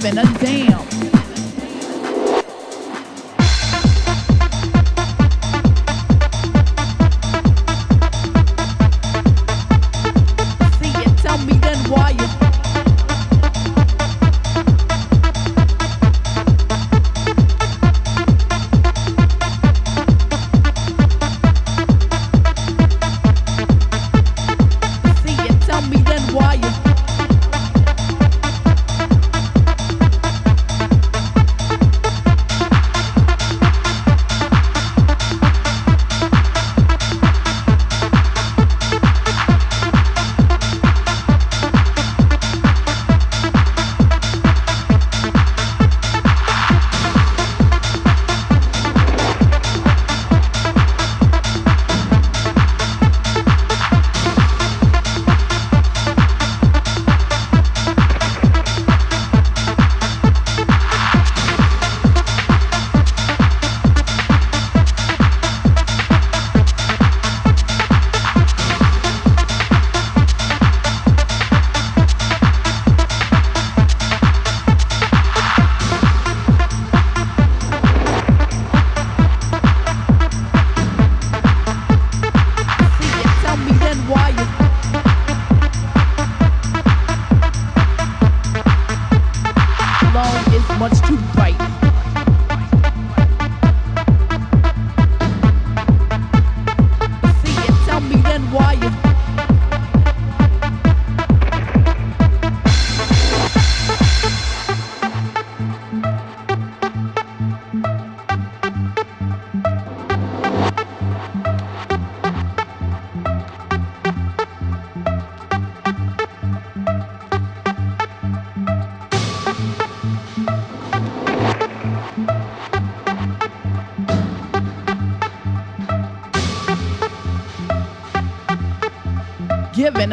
giving 0.00 0.18
a 0.18 0.24
damn. 0.38 0.97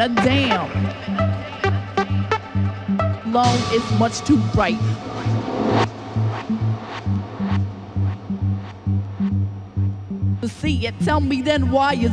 a 0.00 0.08
damn. 0.08 0.70
Long 3.32 3.56
is 3.72 3.98
much 3.98 4.20
too 4.20 4.36
bright. 4.52 4.78
To 10.42 10.48
see 10.48 10.86
it, 10.86 10.94
tell 11.00 11.20
me 11.20 11.42
then 11.42 11.70
why 11.70 11.92
you. 11.92 12.10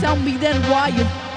tell 0.00 0.16
me 0.16 0.36
then 0.36 0.62
why 0.70 0.88
you 0.88 1.27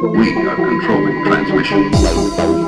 We 0.00 0.46
are 0.46 0.54
controlling 0.54 1.24
transmission. 1.24 2.67